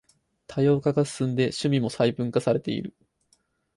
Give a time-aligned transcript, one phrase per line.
[0.47, 2.95] 多様化が進んで趣味も細分化されてる